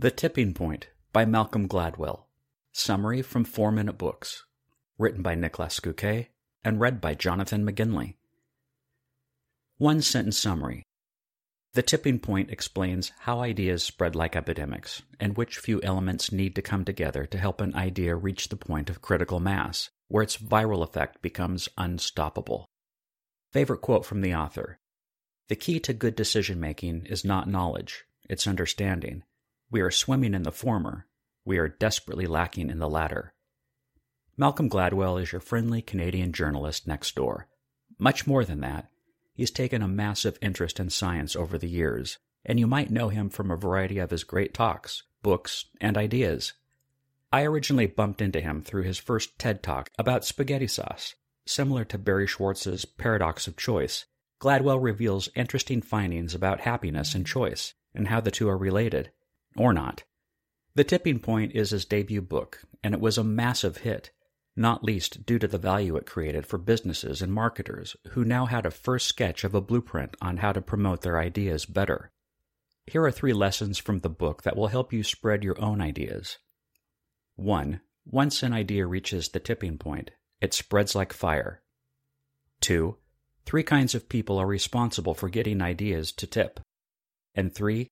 The 0.00 0.12
Tipping 0.12 0.54
Point 0.54 0.90
by 1.12 1.24
Malcolm 1.24 1.66
Gladwell. 1.66 2.26
Summary 2.70 3.20
from 3.20 3.42
4 3.42 3.72
Minute 3.72 3.98
Books. 3.98 4.44
Written 4.96 5.22
by 5.22 5.34
Nicholas 5.34 5.80
Göke 5.80 6.28
and 6.62 6.78
read 6.78 7.00
by 7.00 7.16
Jonathan 7.16 7.66
McGinley. 7.66 8.14
One 9.76 10.00
sentence 10.00 10.38
summary. 10.38 10.84
The 11.72 11.82
tipping 11.82 12.20
point 12.20 12.52
explains 12.52 13.10
how 13.18 13.40
ideas 13.40 13.82
spread 13.82 14.14
like 14.14 14.36
epidemics 14.36 15.02
and 15.18 15.36
which 15.36 15.58
few 15.58 15.82
elements 15.82 16.30
need 16.30 16.54
to 16.54 16.62
come 16.62 16.84
together 16.84 17.26
to 17.26 17.36
help 17.38 17.60
an 17.60 17.74
idea 17.74 18.14
reach 18.14 18.50
the 18.50 18.56
point 18.56 18.88
of 18.88 19.02
critical 19.02 19.40
mass, 19.40 19.90
where 20.06 20.22
its 20.22 20.36
viral 20.36 20.84
effect 20.84 21.20
becomes 21.22 21.68
unstoppable. 21.76 22.68
Favorite 23.50 23.80
quote 23.80 24.06
from 24.06 24.20
the 24.20 24.32
author 24.32 24.78
The 25.48 25.56
key 25.56 25.80
to 25.80 25.92
good 25.92 26.14
decision 26.14 26.60
making 26.60 27.06
is 27.06 27.24
not 27.24 27.48
knowledge, 27.48 28.04
it's 28.30 28.46
understanding. 28.46 29.24
We 29.70 29.82
are 29.82 29.90
swimming 29.90 30.32
in 30.32 30.44
the 30.44 30.52
former, 30.52 31.06
we 31.44 31.58
are 31.58 31.68
desperately 31.68 32.26
lacking 32.26 32.70
in 32.70 32.78
the 32.78 32.88
latter. 32.88 33.34
Malcolm 34.36 34.70
Gladwell 34.70 35.20
is 35.20 35.32
your 35.32 35.40
friendly 35.40 35.82
Canadian 35.82 36.32
journalist 36.32 36.86
next 36.86 37.14
door. 37.14 37.48
Much 37.98 38.26
more 38.26 38.44
than 38.44 38.60
that, 38.60 38.88
he's 39.34 39.50
taken 39.50 39.82
a 39.82 39.88
massive 39.88 40.38
interest 40.40 40.80
in 40.80 40.88
science 40.88 41.36
over 41.36 41.58
the 41.58 41.68
years, 41.68 42.18
and 42.46 42.58
you 42.58 42.66
might 42.66 42.90
know 42.90 43.10
him 43.10 43.28
from 43.28 43.50
a 43.50 43.56
variety 43.56 43.98
of 43.98 44.10
his 44.10 44.24
great 44.24 44.54
talks, 44.54 45.02
books, 45.22 45.66
and 45.80 45.98
ideas. 45.98 46.54
I 47.30 47.42
originally 47.42 47.86
bumped 47.86 48.22
into 48.22 48.40
him 48.40 48.62
through 48.62 48.84
his 48.84 48.96
first 48.96 49.38
TED 49.38 49.62
Talk 49.62 49.90
about 49.98 50.24
spaghetti 50.24 50.68
sauce. 50.68 51.14
Similar 51.46 51.84
to 51.86 51.98
Barry 51.98 52.26
Schwartz's 52.26 52.86
Paradox 52.86 53.46
of 53.46 53.56
Choice, 53.56 54.06
Gladwell 54.40 54.82
reveals 54.82 55.28
interesting 55.34 55.82
findings 55.82 56.34
about 56.34 56.60
happiness 56.60 57.14
and 57.14 57.26
choice, 57.26 57.74
and 57.94 58.08
how 58.08 58.20
the 58.20 58.30
two 58.30 58.48
are 58.48 58.56
related, 58.56 59.10
or 59.58 59.72
not. 59.72 60.04
The 60.74 60.84
Tipping 60.84 61.18
Point 61.18 61.52
is 61.54 61.70
his 61.70 61.84
debut 61.84 62.22
book, 62.22 62.62
and 62.84 62.94
it 62.94 63.00
was 63.00 63.18
a 63.18 63.24
massive 63.24 63.78
hit, 63.78 64.12
not 64.54 64.84
least 64.84 65.26
due 65.26 65.38
to 65.38 65.48
the 65.48 65.58
value 65.58 65.96
it 65.96 66.06
created 66.06 66.46
for 66.46 66.58
businesses 66.58 67.20
and 67.22 67.32
marketers 67.32 67.96
who 68.10 68.24
now 68.24 68.46
had 68.46 68.66
a 68.66 68.70
first 68.70 69.06
sketch 69.06 69.44
of 69.44 69.54
a 69.54 69.60
blueprint 69.60 70.16
on 70.20 70.38
how 70.38 70.52
to 70.52 70.60
promote 70.60 71.02
their 71.02 71.18
ideas 71.18 71.66
better. 71.66 72.10
Here 72.86 73.04
are 73.04 73.12
three 73.12 73.32
lessons 73.32 73.78
from 73.78 73.98
the 73.98 74.08
book 74.08 74.42
that 74.42 74.56
will 74.56 74.68
help 74.68 74.92
you 74.92 75.02
spread 75.02 75.44
your 75.44 75.60
own 75.60 75.80
ideas. 75.80 76.38
1. 77.36 77.80
Once 78.06 78.42
an 78.42 78.52
idea 78.52 78.86
reaches 78.86 79.28
the 79.28 79.40
tipping 79.40 79.78
point, 79.78 80.10
it 80.40 80.54
spreads 80.54 80.94
like 80.94 81.12
fire. 81.12 81.62
2. 82.60 82.96
Three 83.44 83.62
kinds 83.62 83.94
of 83.94 84.08
people 84.08 84.38
are 84.38 84.46
responsible 84.46 85.14
for 85.14 85.28
getting 85.28 85.60
ideas 85.60 86.12
to 86.12 86.26
tip. 86.26 86.60
And 87.34 87.54
3. 87.54 87.88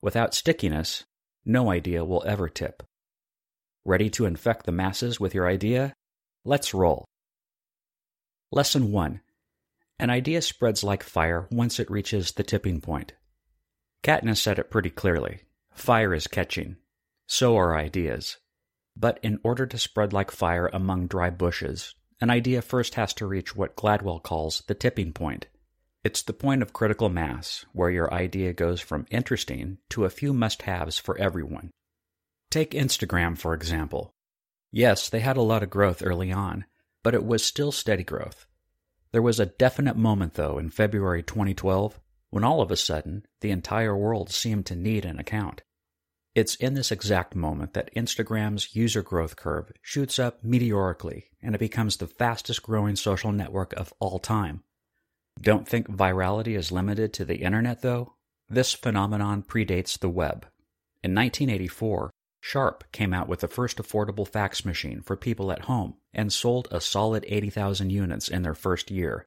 Without 0.00 0.34
stickiness, 0.34 1.04
no 1.44 1.70
idea 1.70 2.04
will 2.04 2.22
ever 2.26 2.48
tip. 2.48 2.82
Ready 3.84 4.10
to 4.10 4.26
infect 4.26 4.66
the 4.66 4.72
masses 4.72 5.18
with 5.18 5.34
your 5.34 5.48
idea? 5.48 5.94
Let's 6.44 6.74
roll. 6.74 7.04
Lesson 8.50 8.92
1 8.92 9.20
An 9.98 10.10
idea 10.10 10.42
spreads 10.42 10.84
like 10.84 11.02
fire 11.02 11.48
once 11.50 11.80
it 11.80 11.90
reaches 11.90 12.32
the 12.32 12.42
tipping 12.42 12.80
point. 12.80 13.14
Katniss 14.02 14.38
said 14.38 14.58
it 14.58 14.70
pretty 14.70 14.90
clearly 14.90 15.42
fire 15.74 16.14
is 16.14 16.26
catching. 16.26 16.76
So 17.26 17.56
are 17.56 17.76
ideas. 17.76 18.36
But 18.96 19.18
in 19.22 19.40
order 19.42 19.66
to 19.66 19.78
spread 19.78 20.12
like 20.12 20.30
fire 20.30 20.68
among 20.72 21.06
dry 21.06 21.30
bushes, 21.30 21.94
an 22.20 22.30
idea 22.30 22.62
first 22.62 22.94
has 22.94 23.14
to 23.14 23.26
reach 23.26 23.56
what 23.56 23.74
Gladwell 23.74 24.22
calls 24.22 24.62
the 24.66 24.74
tipping 24.74 25.12
point. 25.12 25.46
It's 26.04 26.22
the 26.22 26.32
point 26.32 26.62
of 26.62 26.72
critical 26.72 27.08
mass 27.08 27.64
where 27.72 27.90
your 27.90 28.12
idea 28.12 28.52
goes 28.52 28.80
from 28.80 29.06
interesting 29.10 29.78
to 29.90 30.04
a 30.04 30.10
few 30.10 30.32
must 30.32 30.62
haves 30.62 30.98
for 30.98 31.16
everyone. 31.16 31.70
Take 32.50 32.72
Instagram, 32.72 33.38
for 33.38 33.54
example. 33.54 34.12
Yes, 34.72 35.08
they 35.08 35.20
had 35.20 35.36
a 35.36 35.42
lot 35.42 35.62
of 35.62 35.70
growth 35.70 36.02
early 36.04 36.32
on, 36.32 36.64
but 37.04 37.14
it 37.14 37.24
was 37.24 37.44
still 37.44 37.70
steady 37.70 38.02
growth. 38.02 38.46
There 39.12 39.22
was 39.22 39.38
a 39.38 39.46
definite 39.46 39.96
moment, 39.96 40.34
though, 40.34 40.58
in 40.58 40.70
February 40.70 41.22
2012 41.22 42.00
when 42.30 42.42
all 42.42 42.62
of 42.62 42.70
a 42.70 42.76
sudden 42.76 43.26
the 43.40 43.50
entire 43.50 43.96
world 43.96 44.30
seemed 44.30 44.66
to 44.66 44.74
need 44.74 45.04
an 45.04 45.20
account. 45.20 45.62
It's 46.34 46.56
in 46.56 46.74
this 46.74 46.90
exact 46.90 47.36
moment 47.36 47.74
that 47.74 47.94
Instagram's 47.94 48.74
user 48.74 49.02
growth 49.02 49.36
curve 49.36 49.70
shoots 49.82 50.18
up 50.18 50.42
meteorically 50.42 51.26
and 51.42 51.54
it 51.54 51.58
becomes 51.58 51.98
the 51.98 52.06
fastest 52.06 52.62
growing 52.62 52.96
social 52.96 53.30
network 53.30 53.72
of 53.74 53.92
all 54.00 54.18
time. 54.18 54.64
Don't 55.40 55.66
think 55.66 55.88
virality 55.88 56.56
is 56.56 56.70
limited 56.70 57.12
to 57.14 57.24
the 57.24 57.38
internet, 57.38 57.82
though? 57.82 58.14
This 58.48 58.74
phenomenon 58.74 59.42
predates 59.42 59.98
the 59.98 60.08
web. 60.08 60.46
In 61.02 61.14
1984, 61.14 62.10
Sharp 62.40 62.84
came 62.92 63.14
out 63.14 63.28
with 63.28 63.40
the 63.40 63.48
first 63.48 63.78
affordable 63.78 64.26
fax 64.26 64.64
machine 64.64 65.00
for 65.00 65.16
people 65.16 65.50
at 65.52 65.62
home 65.62 65.94
and 66.12 66.32
sold 66.32 66.68
a 66.70 66.80
solid 66.80 67.24
80,000 67.28 67.90
units 67.90 68.28
in 68.28 68.42
their 68.42 68.54
first 68.54 68.90
year. 68.90 69.26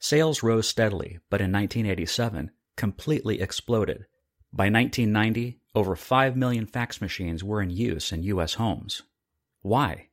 Sales 0.00 0.42
rose 0.42 0.68
steadily, 0.68 1.18
but 1.30 1.40
in 1.40 1.52
1987, 1.52 2.50
completely 2.76 3.40
exploded. 3.40 4.06
By 4.52 4.70
1990, 4.70 5.60
over 5.74 5.96
5 5.96 6.36
million 6.36 6.66
fax 6.66 7.00
machines 7.00 7.44
were 7.44 7.62
in 7.62 7.70
use 7.70 8.12
in 8.12 8.22
U.S. 8.24 8.54
homes. 8.54 9.02
Why? 9.62 10.08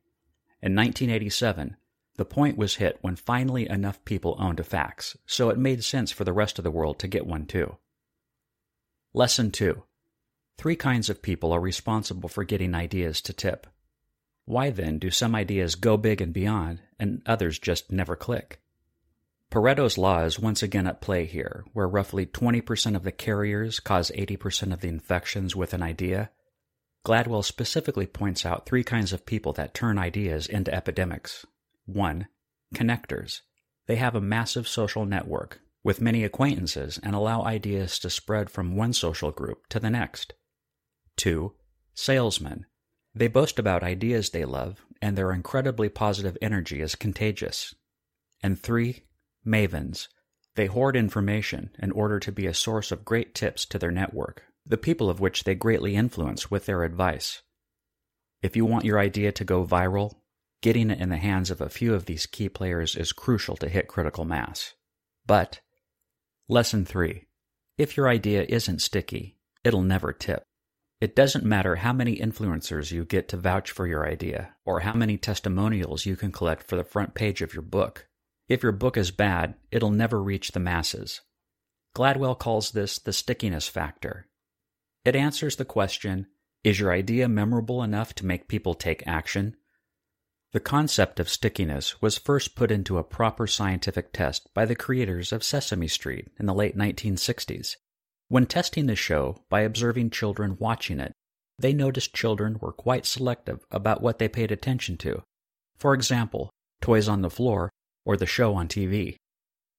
In 0.62 0.74
1987, 0.74 1.76
the 2.16 2.24
point 2.24 2.56
was 2.56 2.76
hit 2.76 2.98
when 3.00 3.16
finally 3.16 3.68
enough 3.68 4.04
people 4.04 4.36
owned 4.38 4.60
a 4.60 4.64
fax, 4.64 5.16
so 5.26 5.50
it 5.50 5.58
made 5.58 5.84
sense 5.84 6.10
for 6.10 6.24
the 6.24 6.32
rest 6.32 6.58
of 6.58 6.64
the 6.64 6.70
world 6.70 6.98
to 7.00 7.08
get 7.08 7.26
one 7.26 7.46
too. 7.46 7.76
Lesson 9.12 9.50
2 9.50 9.82
Three 10.58 10.76
kinds 10.76 11.10
of 11.10 11.22
people 11.22 11.52
are 11.52 11.60
responsible 11.60 12.28
for 12.28 12.44
getting 12.44 12.74
ideas 12.74 13.20
to 13.22 13.32
tip. 13.32 13.66
Why 14.46 14.70
then 14.70 14.98
do 14.98 15.10
some 15.10 15.34
ideas 15.34 15.74
go 15.74 15.96
big 15.96 16.20
and 16.20 16.32
beyond, 16.32 16.80
and 16.98 17.20
others 17.26 17.58
just 17.58 17.90
never 17.90 18.16
click? 18.16 18.60
Pareto's 19.50 19.98
law 19.98 20.22
is 20.24 20.38
once 20.38 20.62
again 20.62 20.86
at 20.86 21.00
play 21.00 21.24
here, 21.24 21.64
where 21.72 21.88
roughly 21.88 22.26
20% 22.26 22.96
of 22.96 23.04
the 23.04 23.12
carriers 23.12 23.80
cause 23.80 24.10
80% 24.10 24.72
of 24.72 24.80
the 24.80 24.88
infections 24.88 25.54
with 25.54 25.72
an 25.72 25.82
idea. 25.82 26.30
Gladwell 27.04 27.44
specifically 27.44 28.06
points 28.06 28.44
out 28.44 28.66
three 28.66 28.82
kinds 28.82 29.12
of 29.12 29.26
people 29.26 29.52
that 29.52 29.74
turn 29.74 29.98
ideas 29.98 30.46
into 30.46 30.74
epidemics. 30.74 31.46
1. 31.86 32.26
Connectors. 32.74 33.40
They 33.86 33.96
have 33.96 34.14
a 34.14 34.20
massive 34.20 34.66
social 34.66 35.06
network 35.06 35.60
with 35.84 36.00
many 36.00 36.24
acquaintances 36.24 36.98
and 37.02 37.14
allow 37.14 37.44
ideas 37.44 37.98
to 38.00 38.10
spread 38.10 38.50
from 38.50 38.76
one 38.76 38.92
social 38.92 39.30
group 39.30 39.68
to 39.68 39.78
the 39.78 39.90
next. 39.90 40.34
2. 41.16 41.54
Salesmen. 41.94 42.66
They 43.14 43.28
boast 43.28 43.58
about 43.58 43.84
ideas 43.84 44.30
they 44.30 44.44
love, 44.44 44.84
and 45.00 45.16
their 45.16 45.32
incredibly 45.32 45.88
positive 45.88 46.36
energy 46.42 46.80
is 46.80 46.96
contagious. 46.96 47.74
And 48.42 48.60
3 48.60 49.04
mavens. 49.46 50.08
They 50.56 50.66
hoard 50.66 50.96
information 50.96 51.70
in 51.78 51.92
order 51.92 52.18
to 52.18 52.32
be 52.32 52.46
a 52.46 52.54
source 52.54 52.90
of 52.90 53.04
great 53.04 53.34
tips 53.34 53.64
to 53.66 53.78
their 53.78 53.92
network, 53.92 54.42
the 54.66 54.76
people 54.76 55.08
of 55.08 55.20
which 55.20 55.44
they 55.44 55.54
greatly 55.54 55.94
influence 55.94 56.50
with 56.50 56.66
their 56.66 56.82
advice. 56.82 57.42
If 58.42 58.56
you 58.56 58.64
want 58.64 58.84
your 58.84 58.98
idea 58.98 59.30
to 59.32 59.44
go 59.44 59.64
viral, 59.64 60.16
getting 60.62 60.90
it 60.90 61.00
in 61.00 61.08
the 61.08 61.16
hands 61.16 61.50
of 61.50 61.60
a 61.60 61.68
few 61.68 61.94
of 61.94 62.06
these 62.06 62.26
key 62.26 62.48
players 62.48 62.96
is 62.96 63.12
crucial 63.12 63.56
to 63.56 63.68
hit 63.68 63.88
critical 63.88 64.24
mass. 64.24 64.74
But, 65.26 65.60
Lesson 66.48 66.84
3 66.84 67.26
If 67.78 67.96
your 67.96 68.08
idea 68.08 68.44
isn't 68.48 68.82
sticky, 68.82 69.38
it'll 69.64 69.82
never 69.82 70.12
tip. 70.12 70.44
It 71.00 71.14
doesn't 71.14 71.44
matter 71.44 71.76
how 71.76 71.92
many 71.92 72.16
influencers 72.16 72.90
you 72.90 73.04
get 73.04 73.28
to 73.28 73.36
vouch 73.36 73.70
for 73.70 73.86
your 73.86 74.08
idea, 74.08 74.54
or 74.64 74.80
how 74.80 74.94
many 74.94 75.18
testimonials 75.18 76.06
you 76.06 76.16
can 76.16 76.32
collect 76.32 76.66
for 76.66 76.76
the 76.76 76.84
front 76.84 77.14
page 77.14 77.42
of 77.42 77.52
your 77.52 77.62
book. 77.62 78.08
If 78.48 78.62
your 78.62 78.72
book 78.72 78.96
is 78.96 79.10
bad, 79.10 79.56
it'll 79.70 79.90
never 79.90 80.22
reach 80.22 80.52
the 80.52 80.60
masses. 80.60 81.20
Gladwell 81.94 82.38
calls 82.38 82.70
this 82.70 82.98
the 82.98 83.12
stickiness 83.12 83.68
factor. 83.68 84.28
It 85.04 85.16
answers 85.16 85.56
the 85.56 85.64
question 85.64 86.28
Is 86.64 86.80
your 86.80 86.92
idea 86.92 87.28
memorable 87.28 87.82
enough 87.82 88.14
to 88.14 88.26
make 88.26 88.48
people 88.48 88.74
take 88.74 89.06
action? 89.06 89.56
The 90.56 90.60
concept 90.60 91.20
of 91.20 91.28
stickiness 91.28 92.00
was 92.00 92.16
first 92.16 92.54
put 92.54 92.70
into 92.70 92.96
a 92.96 93.04
proper 93.04 93.46
scientific 93.46 94.10
test 94.10 94.48
by 94.54 94.64
the 94.64 94.74
creators 94.74 95.30
of 95.30 95.44
Sesame 95.44 95.86
Street 95.86 96.28
in 96.40 96.46
the 96.46 96.54
late 96.54 96.74
1960s. 96.74 97.76
When 98.28 98.46
testing 98.46 98.86
the 98.86 98.96
show 98.96 99.36
by 99.50 99.60
observing 99.60 100.08
children 100.12 100.56
watching 100.58 100.98
it, 100.98 101.12
they 101.58 101.74
noticed 101.74 102.14
children 102.14 102.56
were 102.58 102.72
quite 102.72 103.04
selective 103.04 103.66
about 103.70 104.00
what 104.00 104.18
they 104.18 104.28
paid 104.28 104.50
attention 104.50 104.96
to. 104.96 105.22
For 105.76 105.92
example, 105.92 106.48
toys 106.80 107.06
on 107.06 107.20
the 107.20 107.28
floor 107.28 107.68
or 108.06 108.16
the 108.16 108.24
show 108.24 108.54
on 108.54 108.66
TV. 108.66 109.16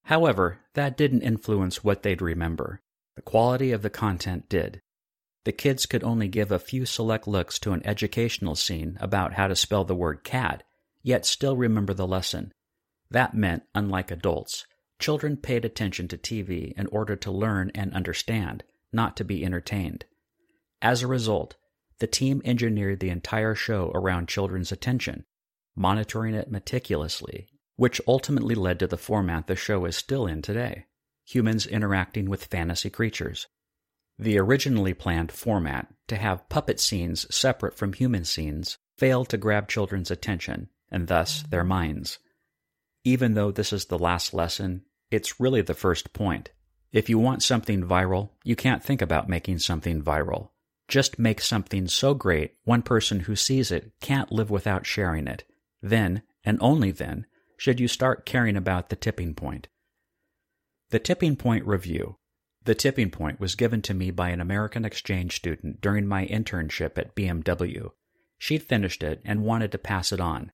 However, 0.03 0.59
that 0.75 0.95
didn't 0.95 1.23
influence 1.23 1.83
what 1.83 2.03
they'd 2.03 2.21
remember. 2.21 2.81
The 3.15 3.23
quality 3.23 3.71
of 3.71 3.81
the 3.81 3.89
content 3.89 4.47
did. 4.47 4.79
The 5.43 5.53
kids 5.53 5.87
could 5.87 6.03
only 6.03 6.27
give 6.27 6.51
a 6.51 6.59
few 6.59 6.85
select 6.85 7.27
looks 7.27 7.57
to 7.59 7.71
an 7.71 7.81
educational 7.83 8.53
scene 8.53 8.97
about 9.01 9.33
how 9.33 9.47
to 9.47 9.55
spell 9.55 9.85
the 9.85 9.95
word 9.95 10.23
cat, 10.23 10.61
yet 11.07 11.25
still 11.25 11.55
remember 11.55 11.93
the 11.93 12.05
lesson. 12.05 12.51
That 13.09 13.33
meant, 13.33 13.63
unlike 13.73 14.11
adults, 14.11 14.65
children 14.99 15.37
paid 15.37 15.63
attention 15.63 16.09
to 16.09 16.17
TV 16.17 16.73
in 16.77 16.87
order 16.87 17.15
to 17.15 17.31
learn 17.31 17.71
and 17.73 17.93
understand, 17.93 18.65
not 18.91 19.15
to 19.15 19.23
be 19.23 19.45
entertained. 19.45 20.03
As 20.81 21.01
a 21.01 21.07
result, 21.07 21.55
the 21.99 22.07
team 22.07 22.41
engineered 22.43 22.99
the 22.99 23.09
entire 23.09 23.55
show 23.55 23.89
around 23.95 24.27
children's 24.27 24.73
attention, 24.73 25.23
monitoring 25.77 26.35
it 26.35 26.51
meticulously, 26.51 27.47
which 27.77 28.01
ultimately 28.05 28.53
led 28.53 28.77
to 28.79 28.87
the 28.87 28.97
format 28.97 29.47
the 29.47 29.55
show 29.55 29.85
is 29.85 29.95
still 29.95 30.27
in 30.27 30.41
today 30.41 30.87
humans 31.23 31.67
interacting 31.67 32.29
with 32.29 32.45
fantasy 32.45 32.89
creatures. 32.89 33.47
The 34.17 34.39
originally 34.39 34.93
planned 34.93 35.29
format, 35.29 35.93
to 36.07 36.15
have 36.15 36.47
puppet 36.47 36.79
scenes 36.79 37.33
separate 37.35 37.77
from 37.77 37.91
human 37.91 38.23
scenes, 38.23 38.77
failed 38.97 39.27
to 39.29 39.37
grab 39.37 39.67
children's 39.67 40.09
attention, 40.09 40.69
and 40.91 41.07
thus 41.07 41.43
their 41.43 41.63
minds. 41.63 42.19
Even 43.03 43.33
though 43.33 43.51
this 43.51 43.71
is 43.71 43.85
the 43.85 43.99
last 43.99 44.33
lesson, 44.33 44.83
it's 45.11 45.39
really 45.39 45.61
the 45.61 45.73
first 45.73 46.13
point. 46.13 46.51
If 46.91 47.09
you 47.09 47.19
want 47.19 47.43
something 47.43 47.83
viral, 47.83 48.31
you 48.43 48.55
can't 48.55 48.83
think 48.83 49.01
about 49.01 49.29
making 49.29 49.59
something 49.59 50.01
viral. 50.01 50.49
Just 50.87 51.19
make 51.19 51.41
something 51.41 51.87
so 51.87 52.13
great 52.13 52.55
one 52.63 52.81
person 52.81 53.21
who 53.21 53.35
sees 53.35 53.71
it 53.71 53.91
can't 54.01 54.31
live 54.31 54.49
without 54.49 54.85
sharing 54.85 55.27
it. 55.27 55.43
Then, 55.81 56.23
and 56.43 56.57
only 56.61 56.91
then, 56.91 57.25
should 57.57 57.79
you 57.79 57.87
start 57.87 58.25
caring 58.25 58.55
about 58.55 58.89
the 58.89 58.95
tipping 58.95 59.33
point. 59.33 59.67
The 60.89 60.99
Tipping 60.99 61.35
Point 61.35 61.65
Review. 61.65 62.17
The 62.63 62.75
Tipping 62.75 63.11
Point 63.11 63.41
was 63.41 63.55
given 63.55 63.81
to 63.81 63.93
me 63.93 64.09
by 64.09 64.29
an 64.29 64.39
American 64.39 64.85
exchange 64.85 65.35
student 65.35 65.81
during 65.81 66.07
my 66.07 66.25
internship 66.27 66.97
at 66.97 67.13
BMW. 67.13 67.91
She'd 68.37 68.63
finished 68.63 69.03
it 69.03 69.21
and 69.25 69.43
wanted 69.43 69.73
to 69.73 69.77
pass 69.77 70.13
it 70.13 70.21
on. 70.21 70.53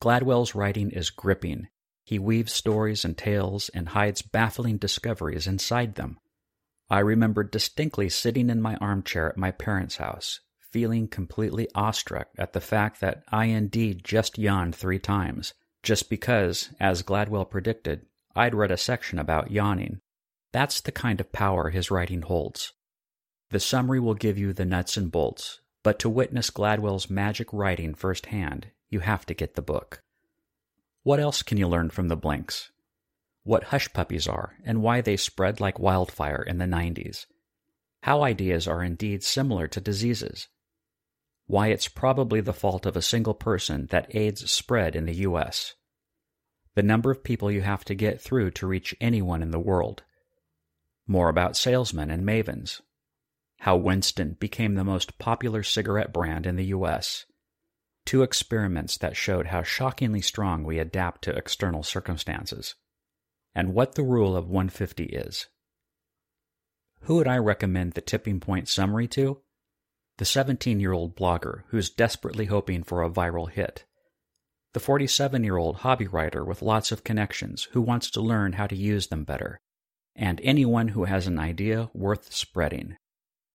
Gladwell's 0.00 0.54
writing 0.54 0.90
is 0.90 1.10
gripping. 1.10 1.68
He 2.04 2.18
weaves 2.18 2.52
stories 2.52 3.04
and 3.04 3.18
tales 3.18 3.68
and 3.70 3.88
hides 3.88 4.22
baffling 4.22 4.78
discoveries 4.78 5.46
inside 5.46 5.96
them. 5.96 6.18
I 6.88 7.00
remember 7.00 7.44
distinctly 7.44 8.08
sitting 8.08 8.48
in 8.48 8.62
my 8.62 8.76
armchair 8.76 9.28
at 9.28 9.36
my 9.36 9.50
parents' 9.50 9.96
house, 9.96 10.40
feeling 10.70 11.08
completely 11.08 11.68
awestruck 11.74 12.28
at 12.38 12.52
the 12.52 12.60
fact 12.60 13.00
that 13.00 13.24
I 13.28 13.46
indeed 13.46 14.04
just 14.04 14.38
yawned 14.38 14.74
three 14.74 14.98
times, 14.98 15.52
just 15.82 16.08
because, 16.08 16.70
as 16.80 17.02
Gladwell 17.02 17.50
predicted, 17.50 18.06
I'd 18.34 18.54
read 18.54 18.70
a 18.70 18.76
section 18.76 19.18
about 19.18 19.50
yawning. 19.50 20.00
That's 20.52 20.80
the 20.80 20.92
kind 20.92 21.20
of 21.20 21.32
power 21.32 21.70
his 21.70 21.90
writing 21.90 22.22
holds. 22.22 22.72
The 23.50 23.60
summary 23.60 24.00
will 24.00 24.14
give 24.14 24.38
you 24.38 24.52
the 24.52 24.64
nuts 24.64 24.96
and 24.96 25.10
bolts, 25.10 25.60
but 25.82 25.98
to 25.98 26.08
witness 26.08 26.50
Gladwell's 26.50 27.10
magic 27.10 27.52
writing 27.52 27.94
firsthand, 27.94 28.68
you 28.90 29.00
have 29.00 29.26
to 29.26 29.34
get 29.34 29.54
the 29.54 29.62
book. 29.62 30.02
What 31.02 31.20
else 31.20 31.42
can 31.42 31.58
you 31.58 31.68
learn 31.68 31.90
from 31.90 32.08
the 32.08 32.16
Blinks? 32.16 32.70
What 33.42 33.64
hush 33.64 33.92
puppies 33.92 34.26
are 34.26 34.56
and 34.64 34.82
why 34.82 35.00
they 35.00 35.16
spread 35.16 35.60
like 35.60 35.78
wildfire 35.78 36.42
in 36.42 36.58
the 36.58 36.66
90s. 36.66 37.26
How 38.02 38.22
ideas 38.22 38.66
are 38.66 38.82
indeed 38.82 39.22
similar 39.22 39.68
to 39.68 39.80
diseases. 39.80 40.48
Why 41.46 41.68
it's 41.68 41.88
probably 41.88 42.40
the 42.40 42.52
fault 42.52 42.84
of 42.84 42.96
a 42.96 43.02
single 43.02 43.34
person 43.34 43.86
that 43.90 44.14
AIDS 44.14 44.50
spread 44.50 44.94
in 44.94 45.06
the 45.06 45.16
U.S. 45.16 45.74
The 46.74 46.82
number 46.82 47.10
of 47.10 47.24
people 47.24 47.50
you 47.50 47.62
have 47.62 47.84
to 47.86 47.94
get 47.94 48.20
through 48.20 48.50
to 48.52 48.66
reach 48.66 48.94
anyone 49.00 49.42
in 49.42 49.50
the 49.50 49.58
world. 49.58 50.02
More 51.06 51.30
about 51.30 51.56
salesmen 51.56 52.10
and 52.10 52.22
mavens. 52.24 52.82
How 53.60 53.76
Winston 53.76 54.36
became 54.38 54.74
the 54.74 54.84
most 54.84 55.18
popular 55.18 55.62
cigarette 55.62 56.12
brand 56.12 56.46
in 56.46 56.56
the 56.56 56.66
U.S 56.66 57.24
two 58.08 58.22
experiments 58.22 58.96
that 58.96 59.14
showed 59.14 59.48
how 59.48 59.62
shockingly 59.62 60.22
strong 60.22 60.64
we 60.64 60.78
adapt 60.78 61.20
to 61.20 61.36
external 61.36 61.82
circumstances, 61.82 62.74
and 63.54 63.74
what 63.74 63.96
the 63.96 64.02
rule 64.02 64.34
of 64.34 64.48
150 64.48 65.04
is. 65.04 65.48
Who 67.02 67.16
would 67.16 67.28
I 67.28 67.36
recommend 67.36 67.92
the 67.92 68.00
tipping 68.00 68.40
point 68.40 68.66
summary 68.66 69.08
to? 69.08 69.42
The 70.16 70.24
17 70.24 70.80
year 70.80 70.92
old 70.92 71.16
blogger 71.16 71.64
who's 71.68 71.90
desperately 71.90 72.46
hoping 72.46 72.82
for 72.82 73.02
a 73.02 73.10
viral 73.10 73.50
hit. 73.50 73.84
The 74.72 74.80
47 74.80 75.44
year 75.44 75.58
old 75.58 75.76
hobby 75.76 76.06
writer 76.06 76.42
with 76.46 76.62
lots 76.62 76.90
of 76.90 77.04
connections 77.04 77.68
who 77.72 77.82
wants 77.82 78.10
to 78.12 78.22
learn 78.22 78.54
how 78.54 78.68
to 78.68 78.74
use 78.74 79.08
them 79.08 79.24
better. 79.24 79.60
And 80.16 80.40
anyone 80.42 80.88
who 80.88 81.04
has 81.04 81.26
an 81.26 81.38
idea 81.38 81.90
worth 81.92 82.32
spreading. 82.32 82.96